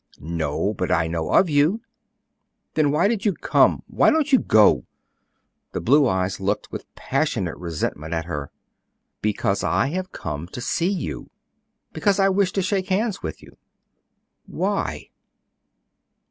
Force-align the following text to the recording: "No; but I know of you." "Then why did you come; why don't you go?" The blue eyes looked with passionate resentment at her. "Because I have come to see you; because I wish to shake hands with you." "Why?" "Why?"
"No; 0.19 0.73
but 0.73 0.89
I 0.89 1.05
know 1.05 1.31
of 1.31 1.47
you." 1.47 1.79
"Then 2.73 2.89
why 2.89 3.07
did 3.07 3.23
you 3.23 3.33
come; 3.33 3.83
why 3.85 4.09
don't 4.09 4.33
you 4.33 4.39
go?" 4.39 4.87
The 5.73 5.79
blue 5.79 6.07
eyes 6.07 6.39
looked 6.39 6.71
with 6.71 6.91
passionate 6.95 7.55
resentment 7.57 8.11
at 8.15 8.25
her. 8.25 8.49
"Because 9.21 9.63
I 9.63 9.89
have 9.89 10.11
come 10.11 10.47
to 10.53 10.59
see 10.59 10.89
you; 10.89 11.29
because 11.93 12.19
I 12.19 12.29
wish 12.29 12.51
to 12.53 12.63
shake 12.63 12.87
hands 12.89 13.21
with 13.21 13.43
you." 13.43 13.57
"Why?" 14.47 14.71
"Why?" 15.11 15.11